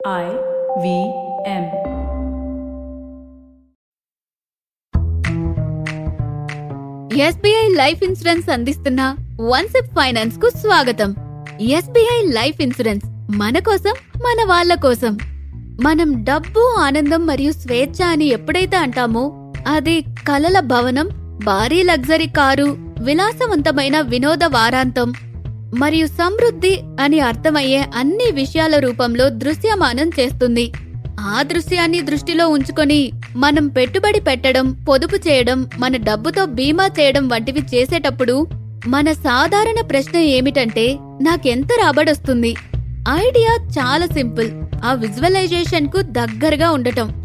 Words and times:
I 0.00 0.26
V 0.76 0.86
M. 1.44 1.64
SBI 7.18 7.64
life 7.74 8.00
insurance 8.02 8.48
అందిస్తున్న 8.50 9.02
one 9.48 9.68
sip 9.68 9.90
ఫైనాన్స్కు 9.94 10.48
స్వాగతం 10.60 11.10
ఎస్బీఐ 11.70 12.18
లైఫ్ 12.32 12.60
ఇన్సూరెన్స్ 12.60 13.06
మన 13.36 13.58
కోసం 13.68 13.94
మన 14.22 14.38
వాళ్ళ 14.48 14.74
కోసం 14.84 15.14
మనం 15.80 16.10
డబ్బు 16.24 16.62
ఆనందం 16.80 17.26
మరియు 17.26 17.52
స్వేచ్ఛ 17.58 18.00
అని 18.12 18.28
ఎప్పుడైతే 18.28 18.76
అంటామో 18.76 19.24
అది 19.68 19.96
కలల 20.28 20.60
భవనం 20.66 21.08
భారీ 21.44 21.82
లగ్జరీ 21.82 22.28
కారు 22.32 22.68
విలాసవంతమైన 23.00 23.96
వినోద 24.06 24.44
వారాంతం 24.50 25.08
మరియు 25.74 26.06
సమృద్ధి 26.06 26.80
అని 27.00 27.20
అర్థమయ్యే 27.20 27.84
అన్ని 27.96 28.30
విషయాల 28.32 28.78
రూపంలో 28.78 29.28
దృశ్యమానం 29.28 30.10
చేస్తుంది. 30.20 30.72
ఆ 31.20 31.42
దృశ్యాన్ని 31.42 32.00
దృష్టిలో 32.00 32.48
ఉంచుకొని 32.48 33.12
మనం 33.36 33.68
పెట్టుబడి 33.68 34.20
పెట్టడం 34.20 34.72
పొదుపు 34.72 35.16
చేయడం 35.16 35.70
మన 35.78 35.96
డబ్బుతో 35.96 36.44
బీమా 36.44 36.86
చేయడం 36.86 37.28
వంటివి 37.28 37.60
చేసేటప్పుడు 37.60 38.46
మన 38.86 39.12
సాధారణ 39.12 39.80
ప్రశ్న 39.80 40.18
ఏమిటంటే 40.18 40.98
నాకెంత 41.00 41.68
రాబడొస్తుంది? 41.80 42.56
ఐడియా 43.10 43.68
చాలా 43.78 44.06
సింపుల్. 44.06 44.50
ఆ 44.84 44.92
విజువలైజేషన్కు 44.92 46.00
దగ్గరగా 46.02 46.70
ఉండటం. 46.70 47.22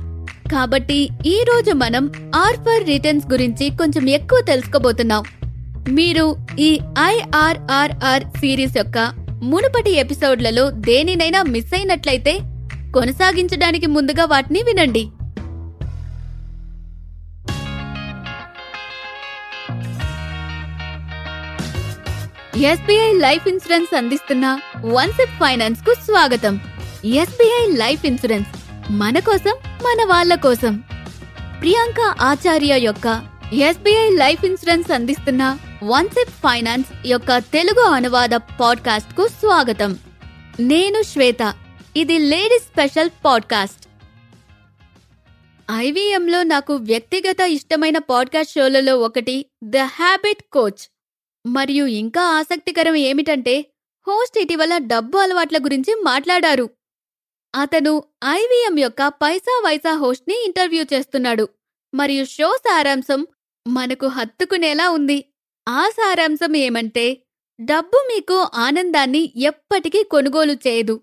కాబట్టి 0.51 1.09
ఈ 1.25 1.43
రోజు 1.47 1.71
మనం 1.71 2.11
ఆర్ఫర్ 2.35 2.87
రిటర్న్స్ 2.87 3.31
గురించి 3.31 3.69
కొంచెం 3.69 4.09
ఎక్కువ 4.09 4.41
తెలుసుకోబోతున్నాం. 4.47 5.23
మీరు 5.89 6.35
ఈ 6.59 6.79
ఐఆర్ఆర్ఆర్ 6.99 8.23
సిరీస్ 8.23 8.77
యొక్క 8.77 8.97
మునుపటి 9.43 9.91
ఎపిసోడ్లలో 9.91 10.71
దేనినైనా 10.71 11.43
మిస్ 11.43 11.73
అయినట్లయితే 11.73 12.39
కొనసాగించడానికి 12.93 13.87
ముందుగా 13.87 14.25
వాటిని 14.25 14.63
వినండి. 14.63 15.07
ఎస్బీఐ 22.67 23.13
లైఫ్ 23.13 23.47
ఇన్సూరెన్స్ 23.47 23.95
అందిస్తున్న 23.95 24.59
వన్ 24.85 25.11
సిప్ 25.11 25.31
ఫైనాన్స్కు 25.31 25.93
స్వాగతం. 25.93 26.59
ఎస్బీఐ 27.05 27.75
లైఫ్ 27.75 28.05
ఇన్సూరెన్స్ 28.05 28.49
మన 28.91 29.19
కోసం 29.19 29.51
మన 29.83 30.07
వాళ్ళ 30.07 30.35
కోసం. 30.35 30.83
ప్రియాంక 31.59 32.15
ఆచార్య 32.21 32.77
యొక్క 32.79 33.21
ఎస్బీఐ 33.53 34.09
లైఫ్ 34.09 34.45
ఇన్సూరెన్స్ 34.45 34.91
అందిస్తున్న 34.91 35.57
వన్సిప్ 35.83 36.31
ఫైనాన్స్ 36.31 36.89
యొక్క 37.05 37.37
తెలుగు 37.37 37.81
అనువాద 37.81 38.29
పాడ్కాస్ట్కు 38.29 39.27
స్వాగతం. 39.27 39.99
నేను 40.59 41.01
శ్వేత. 41.01 41.55
ఇది 41.97 42.19
లేడీస్ 42.19 42.63
స్పెషల్ 42.63 43.09
పాడ్కాస్ట్. 43.25 43.87
ఐవీఎంలో 45.71 46.43
నాకు 46.43 46.75
వ్యక్తిగత 46.75 47.41
ఇష్టమైన 47.41 47.97
పాడ్కాస్ట్ 47.97 48.53
షోలలో 48.53 48.99
ఒకటి 48.99 49.45
ద 49.63 49.77
హ్యాబిట్ 49.77 50.43
కోచ్ 50.51 50.91
మరియు 51.45 51.85
ఇంకా 51.85 52.21
ఆసక్తికరం 52.21 52.95
ఏమిటంటే 52.95 53.65
హోస్ట్ 54.07 54.39
ఇటీవల 54.39 54.77
డబ్బు 54.77 55.17
అలవాట్ల 55.17 55.57
గురించి 55.57 55.95
మాట్లాడారు. 56.03 56.69
అతను 57.55 58.03
ఐవీఎం 58.25 58.79
యొక్క 58.79 59.07
పైసా 59.07 59.61
వైసా 59.65 59.95
హోస్ట్ని 59.95 60.45
ఇంటర్వ్యూ 60.45 60.85
చేస్తున్నాడు. 60.93 61.49
మరియు 61.95 62.25
షో 62.25 62.57
సారాంశం 62.57 63.27
మనకు 63.67 64.07
హత్తుకునేలా 64.07 64.89
ఉంది. 64.89 65.32
ఆ 65.67 65.89
సారాంశం 65.89 66.55
ఏమంటే 66.55 67.23
డబ్బు 67.61 68.07
మీకు 68.07 68.47
ఆనందాన్ని 68.53 69.33
ఎప్పటికీ 69.35 70.03
కొనుగోలు 70.03 70.53
చేయదు. 70.53 71.01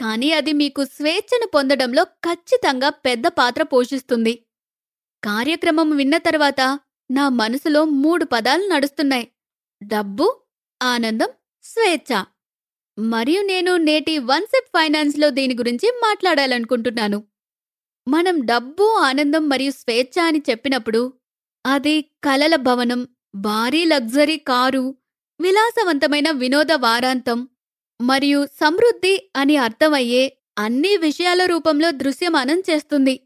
కానీ 0.00 0.32
అది 0.32 0.52
మీకు 0.52 0.84
స్వేచ్ఛను 0.84 1.46
పొందడంలో 1.54 2.04
ఖచ్చితంగా 2.04 2.88
పెద్ద 2.88 3.26
పాత్ర 3.26 3.62
పోషిస్తుంది. 3.62 4.46
కార్యక్రమం 5.24 5.96
విన్న 5.96 6.18
తర్వాత 6.18 6.80
నా 7.10 7.28
మనసులో 7.28 7.84
మూడు 7.84 8.24
పదాలు 8.24 8.68
నడుస్తున్నాయి. 8.68 9.28
డబ్బు 9.82 10.42
ఆనందం 10.82 11.28
స్వేచ్ఛ. 11.62 12.24
మరియు 12.98 13.42
నేను 13.42 13.76
నేటి 13.76 14.18
వన్సెప్ 14.18 14.66
ఫైనాన్స్లో 14.66 15.30
దీని 15.30 15.54
గురించి 15.54 15.90
మాట్లాడాలనుకుంటున్నాను. 15.90 17.24
మనం 18.08 18.46
డబ్బు 18.46 18.84
ఆనందం 18.84 19.48
మరియు 19.48 19.70
స్వేచ్ఛ 19.70 20.26
అని 20.26 20.42
చెప్పినప్పుడు 20.50 21.12
అది 21.66 22.02
కలల 22.02 22.56
భవనం 22.56 23.08
భారీ 23.34 23.84
లగ్జరీ 23.84 24.36
కారు 24.36 24.94
విలాసవంతమైన 25.40 26.30
వినోద 26.30 26.72
వారాంతం 26.72 27.48
మరియు 28.00 28.46
సమృద్ధి 28.46 29.30
అని 29.36 29.56
అర్థమయ్యే 29.56 30.36
అన్ని 30.58 30.96
విషయాల 30.96 31.46
రూపంలో 31.46 31.90
దృశ్యమానం 31.90 32.62
చేస్తుంది. 32.70 33.20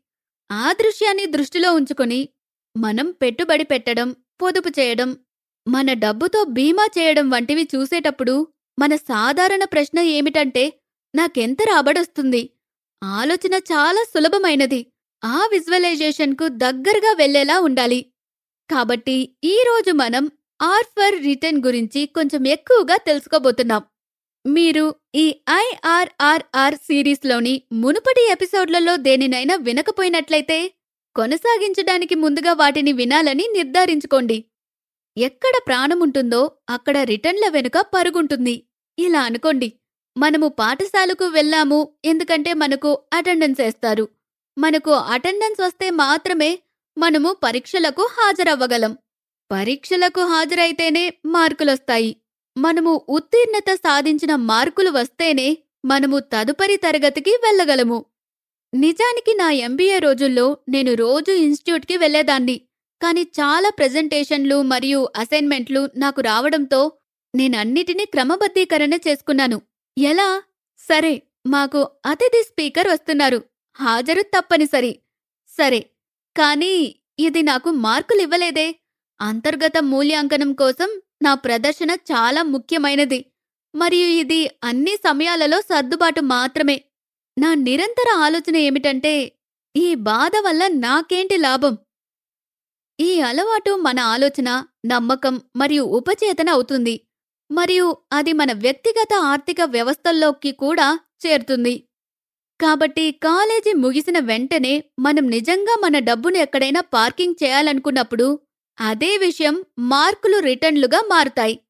ఆ 0.52 0.72
దృశ్యాన్ని 0.72 1.26
దృష్టిలో 1.26 1.74
ఉంచుకొని 1.74 2.28
మనం 2.76 3.10
పెట్టుబడి 3.10 3.64
పెట్టడం 3.64 4.16
పొదుపు 4.42 4.68
చేయడం 4.68 5.16
మన 5.68 5.92
డబ్బుతో 5.92 6.44
బీమా 6.44 6.86
చేయడం 6.98 7.30
వంటివి 7.30 7.68
చూసేటప్పుడు 7.74 8.48
మన 8.78 8.96
సాధారణ 8.96 9.64
ప్రశ్న 9.64 9.98
ఏమిటంటే 10.00 10.64
నాకెంత 11.14 11.58
రాబడొస్తుంది? 11.62 12.50
ఆలోచన 13.04 13.54
చాలా 13.54 14.04
సులభమైనది. 14.04 14.86
ఆ 15.24 15.48
విజువలైజేషన్కు 15.52 16.48
దగ్గరగా 16.48 17.12
వెళ్ళేలా 17.12 17.60
ఉండాలి. 17.60 18.00
కాబట్టి 18.70 19.36
ఈ 19.44 19.56
రోజు 19.66 19.92
మనం 19.92 20.30
ఆర్ఫర్ 20.62 21.22
రిటర్న్ 21.22 21.64
గురించి 21.64 22.06
కొంచెం 22.06 22.46
ఎక్కువగా 22.46 22.96
తెలుసుకోబోతున్నాం. 22.96 23.82
మీరు 24.46 24.94
ఈ 25.14 25.40
ఐఆర్ఆర్ఆర్ 25.50 26.74
సిరీస్లోని 26.74 27.62
మునుపటి 27.72 28.28
ఎపిసోడ్లలో 28.32 28.96
దేనినైనా 28.96 29.54
వినకపోయినట్లయితే 29.54 30.72
కొనసాగించడానికి 31.16 32.14
ముందుగా 32.14 32.52
వాటిని 32.52 32.92
వినాలని 32.92 33.48
నిర్ధారించుకోండి. 33.52 34.44
ఎక్కడ 35.18 35.52
ప్రాణముంటుందో 35.66 36.50
అక్కడ 36.68 36.98
రిటర్న్ల 36.98 37.48
వెనుక 37.48 37.78
పరుగుంటుంది. 37.78 38.62
ఇలా 38.98 39.20
అనుకోండి. 39.20 39.72
మనము 40.18 40.48
పాఠశాలకు 40.48 41.24
వెళ్ళాము 41.24 41.88
ఎందుకంటే 42.04 42.54
మనకు 42.54 42.98
అటెండెన్స్ 43.12 43.60
వేస్తారు. 43.60 44.08
మనకు 44.58 44.90
అటెండెన్స్ 44.90 45.60
వస్తే 45.60 45.90
మాత్రమే 45.90 46.58
మనము 46.98 47.36
పరీక్షలకు 47.42 48.08
హాజరవ్వగలం. 48.12 48.98
పరీక్షలకు 49.50 50.20
హాజరైతేనే 50.20 51.12
మార్కులొస్తాయి. 51.26 52.16
మనము 52.58 53.02
ఉత్తీర్ణత 53.08 53.74
సాధించిన 53.74 54.34
మార్కులు 54.34 54.90
వస్తేనే 54.90 55.58
మనము 55.84 56.18
తదుపరి 56.18 56.76
తరగతికి 56.76 57.30
వెళ్ళగలము. 57.30 58.04
నిజానికి 58.74 59.34
నా 59.34 59.50
ఎంబీఏ 59.50 59.98
రోజుల్లో 59.98 60.58
నేను 60.68 60.94
రోజు 60.94 61.32
ఇన్స్టిట్యూట్కి 61.32 61.96
వెళ్ళేదాన్ని 61.96 62.60
కానీ 63.02 63.22
చాలా 63.22 63.68
ప్రెజెంటేషన్లు 63.68 64.62
మరియు 64.62 65.08
అసైన్మెంట్లు 65.16 65.88
నాకు 65.96 66.20
రావడంతో 66.20 66.92
నేనన్నిటినీ 67.34 68.04
క్రమబద్ధీకరణ 68.04 68.94
చేసుకున్నాను. 68.94 69.62
ఎలా? 69.98 70.42
సరే 70.78 71.22
మాకు 71.46 71.90
అతిథి 72.06 72.42
స్పీకర్ 72.42 72.88
వస్తున్నారు. 72.88 73.42
హాజరు 73.76 74.22
తప్పనిసరి. 74.22 74.98
సరే 75.48 75.86
కానీ 76.36 76.96
ఇది 77.18 77.42
నాకు 77.42 77.70
మార్కులివ్వలేదే. 77.70 78.80
అంతర్గత 79.20 79.78
మూల్యాంకనం 79.78 80.52
కోసం 80.52 81.02
నా 81.22 81.34
ప్రదర్శన 81.34 81.90
చాలా 81.90 82.42
ముఖ్యమైనది. 82.42 83.24
మరియు 83.74 84.06
ఇది 84.06 84.50
అన్ని 84.64 84.96
సమయాలలో 84.96 85.60
సర్దుబాటు 85.60 86.20
మాత్రమే. 86.20 86.84
నా 87.38 87.54
నిరంతర 87.54 88.16
ఆలోచన 88.16 88.56
ఏమిటంటే 88.56 89.32
ఈ 89.76 89.94
బాధ 89.94 90.32
వల్ల 90.44 90.66
నాకేంటి 90.66 91.36
లాభం? 91.36 91.78
ఈ 93.00 93.20
అలవాటు 93.20 93.70
మన 93.70 94.00
ఆలోచన 94.00 94.64
నమ్మకం 94.86 95.40
మరియు 95.56 95.82
ఉపచేతన 95.82 96.50
అవుతుంది. 96.50 97.00
మరియు 97.50 97.96
అది 98.12 98.32
మన 98.32 98.52
వ్యక్తిగత 98.52 99.14
ఆర్థిక 99.14 99.60
వ్యవస్థల్లోకి 99.62 100.52
కూడా 100.52 101.00
చేరుతుంది. 101.26 101.85
కాబట్టి 102.60 103.12
కాలేజీ 103.12 103.72
ముగిసిన 103.72 104.18
వెంటనే 104.18 104.84
మనం 104.98 105.26
నిజంగా 105.30 105.74
మన 105.84 105.98
డబ్బును 105.98 106.36
ఎక్కడైనా 106.36 106.80
పార్కింగ్ 106.80 107.44
చేయాలనుకున్నప్పుడు 107.44 108.40
అదే 108.80 109.16
విషయం 109.16 109.64
మార్కులు 109.78 110.38
రిటర్న్లుగా 110.38 111.00
మారుతాయి. 111.08 111.60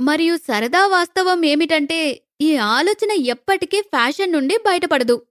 మరియు 0.00 0.36
సరదా 0.36 0.86
వాస్తవం 0.86 1.44
ఏమిటంటే 1.44 1.98
ఈ 2.40 2.56
ఆలోచన 2.56 3.10
ఎప్పటికీ 3.10 3.80
ఫ్యాషన్ 3.80 4.32
నుండి 4.32 4.56
బయటపడదు. 4.66 5.26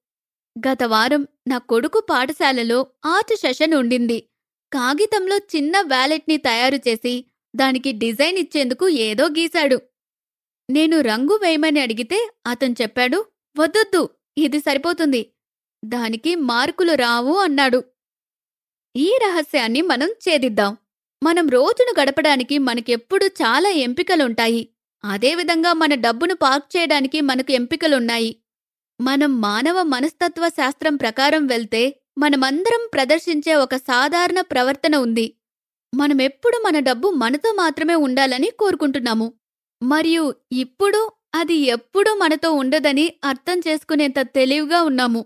గత 0.68 0.84
వారం 0.84 1.28
నా 1.48 1.58
కొడుకు 1.58 2.00
పాఠశాలలో 2.00 2.88
ఆర్ట్ 3.06 3.36
సెషన్ 3.36 3.74
ఉండింది. 3.74 4.20
కాగితంలో 4.72 5.38
చిన్న 5.38 5.82
వ్యాలెట్ని 5.82 6.38
తయారు 6.38 6.76
చేసి 6.88 7.26
దానికి 7.56 7.92
డిజైన్ 7.92 8.38
ఇచ్చేందుకు 8.38 8.88
ఏదో 8.90 9.26
గీశాడు. 9.28 9.78
నేను 10.70 11.02
రంగు 11.02 11.36
వేయమని 11.44 11.80
అడిగితే 11.80 12.30
అతను 12.46 12.76
చెప్పాడు 12.82 13.26
వద్దొద్దు 13.58 14.02
ఇది 14.40 14.60
సరిపోతుంది. 14.60 15.32
దానికి 15.86 16.36
మార్కులు 16.36 16.94
రావు 16.94 17.38
అన్నాడు. 17.38 17.84
ఈ 18.96 19.18
రహస్యాన్ని 19.28 19.82
మనం 19.82 20.08
ఛేదిద్దాం. 20.08 20.78
మనం 21.24 21.50
రోజును 21.50 22.02
గడపడానికి 22.02 22.58
మనకెప్పుడు 22.58 23.26
చాలా 23.26 23.70
ఎంపికలుంటాయి. 23.70 24.70
అదేవిధంగా 25.04 25.74
మన 25.74 25.96
డబ్బును 25.96 26.36
పార్క్ 26.36 26.78
చేయడానికి 26.78 27.22
మనకు 27.22 27.52
ఎంపికలున్నాయి. 27.52 28.36
మనం 29.02 29.42
మానవ 29.42 29.84
మనస్తత్వ 29.84 30.50
శాస్త్రం 30.50 30.96
ప్రకారం 30.96 31.48
వెళ్తే 31.48 32.02
మనమందరం 32.18 32.90
ప్రదర్శించే 32.94 33.56
ఒక 33.56 33.76
సాధారణ 33.76 34.42
ప్రవర్తన 34.42 34.96
ఉంది. 34.96 35.34
మనమెప్పుడు 35.96 36.58
మన 36.58 36.80
డబ్బు 36.80 37.10
మనతో 37.10 37.54
మాత్రమే 37.54 37.96
ఉండాలని 37.96 38.50
కోరుకుంటున్నాము. 38.60 39.34
మరియు 39.84 40.36
ఇప్పుడు 40.52 41.12
అది 41.34 41.54
ఎప్పుడూ 41.54 42.16
మనతో 42.16 42.52
ఉండదని 42.52 43.14
అర్థం 43.24 43.62
చేసుకునేంత 43.68 44.20
తెలివిగా 44.20 44.84
ఉన్నాము. 44.84 45.26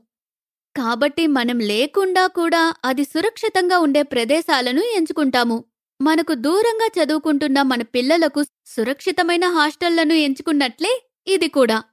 కాబట్టి 0.75 1.27
మనం 1.27 1.59
లేకుండా 1.59 2.27
కూడా 2.27 2.73
అది 2.85 3.03
సురక్షితంగా 3.03 3.79
ఉండే 3.79 4.03
ప్రదేశాలను 4.03 4.81
ఎంచుకుంటాము. 4.81 5.63
మనకు 6.01 6.33
దూరంగా 6.33 6.87
చదువుకుంటున్న 6.97 7.61
మన 7.61 7.81
పిల్లలకు 7.81 8.43
సురక్షితమైన 8.65 9.45
హాస్టళ్ళను 9.45 10.13
ఎంచుకున్నట్లే 10.13 11.03
ఇది 11.27 11.47
కూడా. 11.47 11.83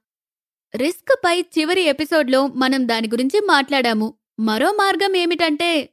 రిస్క్ 0.76 1.16
పై 1.24 1.40
చివరి 1.40 1.82
ఎపిసోడ్లో 1.82 2.46
మనం 2.46 2.88
దాని 2.88 3.08
గురించి 3.08 3.40
మాట్లాడాము. 3.46 4.14
మరో 4.40 4.72
మార్గం 4.72 5.16
ఏమిటంటే 5.16 5.88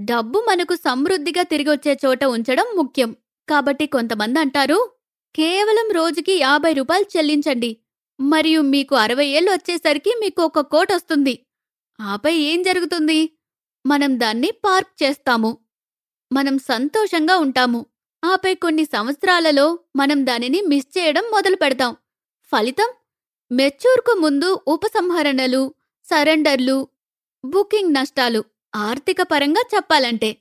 డబ్బు 0.00 0.46
మనకు 0.48 0.74
సమృద్ధిగా 0.74 1.42
తిరిగొచ్చే 1.42 1.98
చోట 2.06 2.24
ఉంచడం 2.24 2.64
ముఖ్యం. 2.76 3.16
కాబట్టి 3.48 3.86
కొంతమంది 3.86 4.38
అంటారు 4.40 4.78
కేవలం 5.34 5.94
రోజుకి 5.94 6.32
యాభై 6.32 6.72
రూపాయలు 6.72 7.06
చెల్లించండి. 7.16 7.76
మరియు 8.20 8.60
మీకు 8.60 8.94
అరవై 8.94 9.26
ఏళ్ళు 9.26 9.50
వచ్చేసరికి 9.50 10.14
మీకు 10.20 10.42
ఒక 10.42 10.60
కోట్ 10.60 10.92
వస్తుంది. 10.92 11.46
ఆపై 12.00 12.34
ఏం 12.36 12.62
జరుగుతుంది? 12.62 13.38
మనం 13.86 14.20
దాన్ని 14.20 14.50
పార్క్ 14.50 15.02
చేస్తాము. 15.02 15.58
మనం 16.32 16.58
సంతోషంగా 16.58 17.36
ఉంటాము. 17.36 17.86
ఆపై 18.24 18.54
కొన్ని 18.54 18.84
సంవత్సరాలలో 18.84 19.78
మనం 19.96 20.26
దానిని 20.26 20.60
మిస్ 20.60 20.98
చేయడం 20.98 21.22
మొదలు 21.30 21.56
పెడతాం. 21.56 21.96
ఫలితం? 22.44 22.92
మెచ్యూర్కు 23.52 24.18
ముందు 24.20 24.60
ఉపసంహరణలు 24.68 25.74
సరెండర్లు 26.04 26.88
బుకింగ్ 27.44 27.94
నష్టాలు 27.94 28.44
ఆర్థిక 28.74 29.22
పరంగా 29.22 29.62
చెప్పాలంటే. 29.74 30.36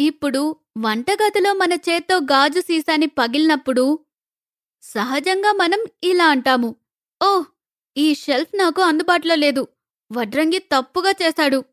ఇప్పుడు 0.00 0.56
వంటగదిలో 0.76 1.52
మన 1.52 1.72
చేత్తో 1.72 2.16
గాజు 2.18 2.60
సీసాని 2.60 3.06
పగిలినప్పుడు 3.06 3.98
సహజంగా 4.82 5.52
మనం 5.52 5.84
ఇలా 6.02 6.26
అంటాము 6.26 6.76
ఓహ్ 7.22 7.44
ఈ 7.96 8.14
షెల్ఫ్ 8.14 8.58
నాకు 8.58 8.82
అందుబాటులో 8.82 9.34
లేదు 9.34 9.68
వడ్రంగి 10.12 10.58
తప్పుగా 10.58 11.10
చేశాడు. 11.22 11.64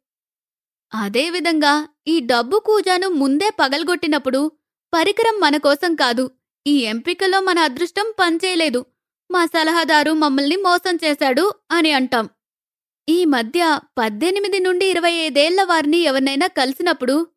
అదేవిధంగా 0.93 1.87
ఈ 2.07 2.19
డబ్బు 2.19 2.59
కూజాను 2.59 3.09
ముందే 3.09 3.49
పగలగొట్టినప్పుడు 3.49 4.51
పరికరం 4.93 5.39
మన 5.39 5.57
కోసం 5.57 5.95
కాదు 5.95 6.31
ఈ 6.67 6.77
ఎంపికలో 6.77 7.41
మన 7.41 7.59
అదృష్టం 7.59 8.13
పనిచేయలేదు 8.19 8.85
మా 9.31 9.45
సలహాదారు 9.45 10.11
మమ్మల్ని 10.13 10.55
మోసం 10.55 10.95
చేశాడు 10.95 11.53
అని 11.71 11.91
అంటాం. 11.91 12.29
ఈ 13.09 13.25
మధ్య 13.25 13.79
పద్దెనిమిది 13.97 14.59
నుండి 14.59 14.85
ఇరవై 14.85 15.11
ఐదేళ్ళ 15.11 15.63
వారిని 15.63 15.99
ఎవరినైనా 15.99 16.47
కలిసినప్పుడు 16.47 17.27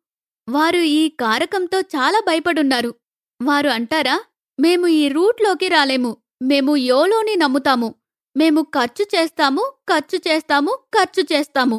వారు 0.49 0.77
ఈ 0.77 1.09
కారకంతో 1.09 1.79
చాలా 1.81 2.19
భయపడున్నారు. 2.19 2.95
వారు 3.41 3.69
అంటారా 3.69 4.23
మేము 4.59 4.87
ఈ 4.87 5.09
రూట్లోకి 5.09 5.67
రాలేము. 5.67 6.17
మేము 6.41 6.75
యోలోని 6.75 7.35
నమ్ముతాము. 7.35 7.95
మేము 8.37 8.61
ఖర్చు 8.61 9.05
చేస్తాము 9.15 9.73
ఖర్చు 9.89 10.17
చేస్తాము 10.27 10.79
ఖర్చు 10.93 11.23
చేస్తాము. 11.33 11.77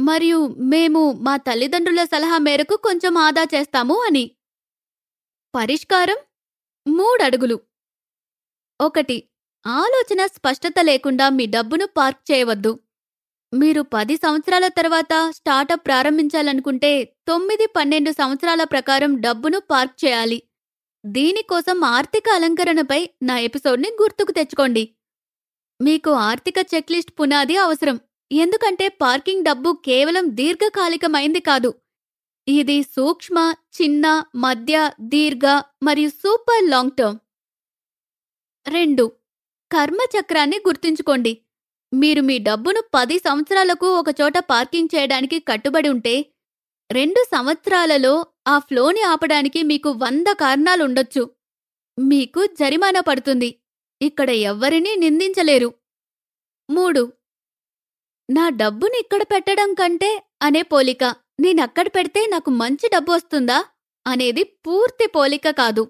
మరియు 0.00 0.38
మేము 0.46 1.12
మా 1.12 1.36
తల్లిదండ్రుల 1.36 2.04
సలహా 2.04 2.38
మేరకు 2.38 2.76
కొంచెం 2.76 3.18
ఆదా 3.18 3.44
చేస్తాము 3.54 4.02
అని. 4.02 4.24
పరిష్కారం? 5.54 6.18
మూడడుగులు. 6.88 7.56
ఒకటి 8.80 9.16
ఆలోచన 9.66 10.26
స్పష్టత 10.26 10.74
లేకుండా 10.80 11.28
మీ 11.28 11.46
డబ్బును 11.46 11.86
పార్క్ 11.86 12.32
చేయవద్దు. 12.32 12.72
మీరు 13.54 13.82
పది 13.82 14.16
సంవత్సరాల 14.16 14.66
తర్వాత 14.68 15.30
స్టార్టప్ 15.30 15.86
ప్రారంభించాలనుకుంటే 15.86 17.04
తొమ్మిది 17.28 17.66
పన్నెండు 17.66 18.10
సంవత్సరాల 18.10 18.64
ప్రకారం 18.64 19.20
డబ్బును 19.20 19.58
పార్క్ 19.60 20.04
చేయాలి. 20.04 20.42
దీనికోసం 21.06 21.84
ఆర్థిక 21.84 22.28
అలంకరణపై 22.32 23.10
నా 23.22 23.38
ఎపిసోడ్ని 23.38 23.88
గుర్తుకు 24.02 24.32
తెచ్చుకోండి. 24.32 24.88
మీకు 25.80 26.10
ఆర్థిక 26.10 26.54
చెక్లిస్ట్ 26.74 27.12
పునాది 27.20 27.56
అవసరం. 27.56 28.00
ఎందుకంటే 28.32 28.88
పార్కింగ్ 28.88 29.44
డబ్బు 29.44 29.72
కేవలం 29.84 30.36
దీర్ఘకాలికమైంది 30.36 31.40
కాదు. 31.40 31.74
ఇది 32.48 32.82
సూక్ష్మ 32.82 33.54
చిన్న 33.82 34.24
మధ్య 34.36 34.90
దీర్ఘ 35.00 35.46
మరియు 35.82 36.08
సూపర్ 36.08 36.70
లాంగ్ 36.70 36.90
టర్మ్. 36.90 37.18
రెండు. 38.68 39.12
కర్మచక్రాన్ని 39.72 40.58
గుర్తుంచుకోండి. 40.66 41.38
మీరు 42.00 42.20
మీ 42.20 42.36
డబ్బును 42.38 42.80
పది 42.94 43.16
సంవత్సరాలకు 43.18 43.86
ఒకచోట 44.00 44.36
పార్కింగ్ 44.50 44.92
చేయడానికి 44.94 45.38
కట్టుబడి 45.40 45.88
ఉంటే 45.88 46.14
రెండు 46.90 47.20
సంవత్సరాలలో 47.34 48.26
ఆ 48.48 48.54
ఫ్లోని 48.58 49.02
ఆపడానికి 49.02 49.60
మీకు 49.62 49.90
వంద 50.02 50.26
కారణాలుండొచ్చు. 50.40 51.22
మీకు 51.98 52.40
జరిమానా 52.60 53.00
పడుతుంది. 53.00 53.50
ఇక్కడ 54.00 54.30
ఎవ్వరినీ 54.50 54.92
నిందించలేరు. 54.94 55.70
మూడు. 56.68 57.02
నా 58.28 58.44
డబ్బుని 58.48 58.98
ఇక్కడ 58.98 59.22
పెట్టడం 59.22 59.74
కంటే 59.74 60.10
అనే 60.42 60.62
పోలిక 60.62 61.04
నేనక్కడ 61.40 61.88
పెడితే 61.88 62.20
నాకు 62.26 62.50
మంచి 62.50 62.86
డబ్బు 62.88 63.12
వస్తుందా 63.12 63.58
అనేది 64.06 64.42
పూర్తి 64.66 65.06
పోలిక 65.06 65.50
కాదు. 65.50 65.84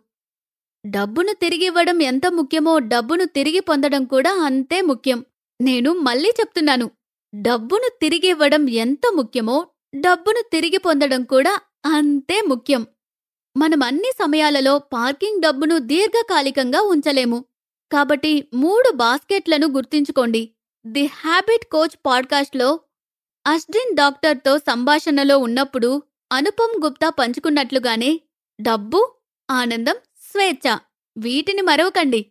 డబ్బును 0.85 1.33
తిరిగివ్వడం 1.33 2.03
ఎంత 2.03 2.27
ముఖ్యమో 2.39 2.79
డబ్బును 2.93 3.25
తిరిగి 3.37 3.61
పొందడం 3.61 4.05
కూడా 4.05 4.33
అంతే 4.49 4.81
ముఖ్యం. 4.81 5.21
నేను 5.61 5.93
మళ్ళీ 5.93 6.29
చెప్తున్నాను. 6.41 6.91
డబ్బును 7.35 7.91
తిరిగివ్వడం 8.01 8.69
ఎంత 8.69 9.01
ముఖ్యమో 9.15 9.67
డబ్బును 10.01 10.43
తిరిగి 10.53 10.77
పొందడం 10.77 11.25
కూడా 11.25 11.61
అంతే 11.87 12.41
ముఖ్యం. 12.41 12.87
మనం 13.57 13.83
అన్ని 13.83 14.11
సమయాలలో 14.19 14.79
పార్కింగ్ 14.79 15.43
డబ్బును 15.43 15.79
దీర్ఘకాలికంగా 15.79 16.81
ఉంచలేము. 16.81 17.45
కాబట్టి 17.93 18.49
మూడు 18.55 18.93
బాస్కెట్లను 18.93 19.67
గుర్తుంచుకోండి. 19.67 20.51
ది 20.87 21.07
హ్యాబిట్ 21.07 21.65
కోచ్ 21.73 21.97
పాడ్కాస్ట్లో 22.07 22.81
అస్డిన్ 23.47 23.97
డాక్టర్తో 23.97 24.59
సంభాషణలో 24.59 25.39
ఉన్నప్పుడు 25.39 26.03
అనుపమ్ 26.33 26.85
గుప్తా 26.85 27.09
పంచుకున్నట్లుగానే 27.09 28.21
డబ్బు 28.61 29.15
ఆనందం 29.51 29.95
స్వేచ్ఛ 30.31 30.79
వీటిని 31.19 31.63
మరవకండి. 31.63 32.27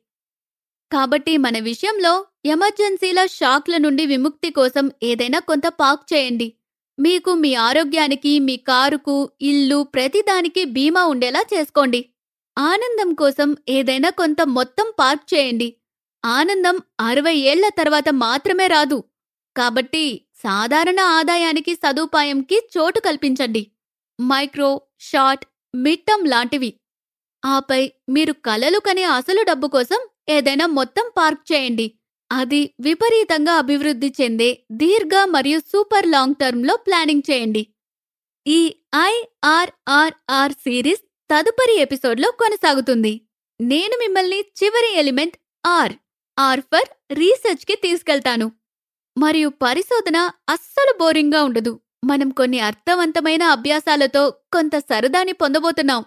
కాబట్టి 0.94 1.38
మన 1.38 1.60
విషయంలో 1.60 2.25
ఎమర్జెన్సీల 2.45 3.25
షాక్ల 3.25 3.78
నుండి 3.78 4.06
విముక్తి 4.06 4.50
కోసం 4.50 4.92
ఏదైనా 5.04 5.40
కొంత 5.40 5.68
పార్క్ 5.68 6.13
చేయండి. 6.13 6.54
మీకు 7.00 7.33
మీ 7.33 7.56
ఆరోగ్యానికి 7.56 8.40
మీ 8.40 8.57
కారుకు 8.57 9.31
ఇల్లు 9.42 9.83
ప్రతిదానికి 9.83 10.66
బీమా 10.66 11.06
ఉండేలా 11.06 11.44
చేసుకోండి. 11.54 12.06
ఆనందం 12.57 13.14
కోసం 13.14 13.56
ఏదైనా 13.69 14.09
కొంత 14.09 14.42
మొత్తం 14.42 14.94
పార్క్ 15.00 15.33
చేయండి. 15.33 15.73
ఆనందం 16.26 16.81
అరవై 17.00 17.35
ఏళ్ళ 17.35 17.69
తర్వాత 17.69 18.09
మాత్రమే 18.09 18.68
రాదు. 18.68 19.04
కాబట్టి 19.57 20.21
సాధారణ 20.35 21.00
ఆదాయానికి 21.00 21.76
సదుపాయంకి 21.76 22.69
చోటు 22.78 23.00
కల్పించండి. 23.00 23.68
మైక్రో 24.21 24.81
షార్ట్ 25.00 25.45
మిట్టం 25.76 26.26
లాంటివి. 26.26 26.73
ఆపై 27.45 27.92
మీరు 28.09 28.33
కలలు 28.33 28.80
కనే 28.80 29.04
అసలు 29.04 29.42
డబ్బు 29.44 29.68
కోసం 29.68 30.00
ఏదైనా 30.30 30.65
మొత్తం 30.65 31.11
పార్క్ 31.18 31.53
చేయండి. 31.53 31.92
అది 32.31 32.73
విపరీతంగా 32.80 33.53
అభివృద్ధి 33.53 34.13
చెందే 34.21 34.63
దీర్ఘ 34.71 35.11
మరియు 35.25 35.59
సూపర్ 35.59 36.07
లాంగ్ 36.07 36.35
టర్మ్లో 36.35 36.77
ప్లానింగ్ 36.77 37.21
చేయండి. 37.31 37.68
ఈ 38.47 38.75
ఐఆర్ఆర్ఆర్ 38.95 40.51
సిరీస్ 40.51 41.01
తదుపరి 41.31 41.80
ఎపిసోడ్లో 41.80 42.31
కొనసాగుతుంది. 42.31 43.21
నేను 43.61 43.97
మిమ్మల్ని 43.99 44.39
చివరి 44.39 44.95
ఎలిమెంట్ 44.95 45.37
ఆర్ 45.65 45.94
ఆర్ 46.39 46.61
ఫర్ 46.61 47.13
రీసెర్చ్కి 47.13 47.75
తీసుకెళ్తాను. 47.75 48.51
మరియు 49.18 49.49
పరిశోధన 49.49 50.18
అస్సలు 50.49 50.97
బోరింగ్గా 50.99 51.44
ఉండదు. 51.44 51.80
మనం 52.06 52.30
కొన్ని 52.30 52.59
అర్థవంతమైన 52.59 53.44
అభ్యాసాలతో 53.44 54.30
కొంత 54.30 54.77
సరదాని 54.77 55.31
పొందబోతున్నాం. 55.31 56.06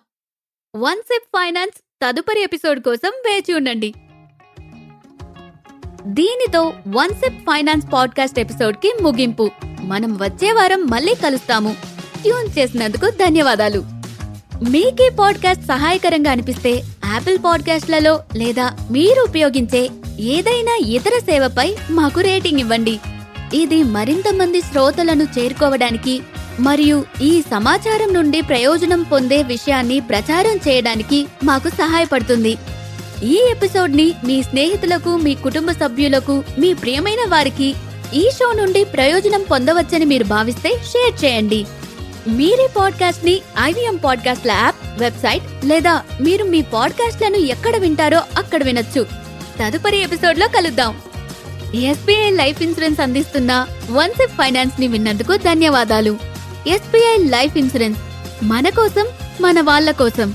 వన్ 0.76 1.02
సెప్ 1.02 1.24
ఫైనాన్స్ 1.24 1.78
తదుపరి 2.02 2.40
ఎపిసోడ్ 2.42 2.80
కోసం 2.82 3.08
వేచి 3.08 3.54
ఉండండి. 3.54 3.92
దీనితో 6.06 6.72
వన్ 6.88 7.10
సెప్ 7.10 7.40
ఫైనాన్స్ 7.40 7.86
పాడ్కాస్ట్ 7.92 8.38
ఎపిసోడ్కి 8.38 8.94
ముగింపు. 9.02 9.50
మనం 9.80 10.16
వచ్చే 10.22 10.52
వారం 10.52 10.86
మళ్ళీ 10.86 11.14
కలుస్తాము. 11.14 11.76
ట్యూన్ 12.22 12.58
చేసినందుకు 12.58 13.10
ధన్యవాదాలు. 13.10 13.84
మీకే 14.70 15.10
పాడ్కాస్ట్ 15.18 15.64
సహాయకరంగా 15.64 16.30
అనిపిస్తే 16.30 16.70
యాపిల్ 17.12 17.38
పాడ్కాస్ట్లలో 17.44 18.20
లేదా 18.36 18.76
మీరు 18.90 19.24
ఉపయోగించే 19.28 19.90
ఏదైనా 20.20 20.78
ఇతర 20.86 21.18
సేవపై 21.18 21.76
మాకు 21.90 22.20
రేటింగ్ 22.20 22.60
ఇవ్వండి. 22.60 23.00
ఇది 23.54 23.82
మరింత 23.82 24.32
మంది 24.34 24.60
శ్రోతలను 24.60 25.26
చేరుకోవడానికి 25.38 26.20
మరియు 26.60 27.04
ఈ 27.22 27.42
సమాచారం 27.42 28.14
నుండి 28.14 28.40
ప్రయోజనం 28.40 29.02
పొందే 29.02 29.42
విషయాన్ని 29.42 30.00
ప్రచారం 30.00 30.56
చేయడానికి 30.56 31.26
మాకు 31.44 31.68
సహాయపడుతుంది. 31.68 32.56
ఈ 33.24 33.48
ఎపిసోడ్ని 33.50 34.14
మీ 34.24 34.42
స్నేహితులకు 34.42 35.16
మీ 35.16 35.34
కుటుంబ 35.34 35.70
సభ్యులకు 35.70 36.44
మీ 36.58 36.74
ప్రియమైన 36.74 37.28
వారికి 37.28 37.74
ఈ 38.14 38.30
షో 38.34 38.52
నుండి 38.52 38.84
ప్రయోజనం 38.84 39.42
పొందవచ్చని 39.50 40.04
మీరు 40.04 40.24
భావిస్తే 40.24 40.68
షేర్ 40.68 41.24
చేయండి. 41.24 41.66
మీరే 42.28 42.68
పాడ్కాస్ట్ని 42.76 43.40
ఐవీఎం 43.62 43.96
పాడ్కాస్ట్ల 43.96 44.50
యాప్ 44.50 45.00
వెబ్సైట్ 45.00 45.64
లేదా 45.64 46.02
మీరు 46.20 46.44
మీ 46.44 46.62
పాడ్కాస్ట్లను 46.62 47.36
ఎక్కడ 47.36 47.76
వింటారో 47.76 48.20
అక్కడ 48.38 48.64
వినొచ్చు. 48.64 49.06
తదుపరి 49.60 49.96
ఎపిసోడ్లో 49.96 50.48
కలుద్దాం. 50.48 50.98
ఎస్బీఐ 51.74 52.30
లైఫ్ 52.30 52.62
ఇన్సూరెన్స్ 52.62 53.00
అందిస్తున్న 53.00 53.66
వన్సిప్ 53.90 54.32
ఫైనాన్స్ని 54.32 54.88
విన్నందుకు 54.88 55.36
ధన్యవాదాలు. 55.36 56.18
ఎస్బీఐ 56.66 57.28
లైఫ్ 57.28 57.56
ఇన్సూరెన్స్ 57.56 58.00
మన 58.42 58.68
కోసం 58.68 59.06
మన 59.40 59.60
వాళ్ళ 59.60 59.90
కోసం. 59.90 60.34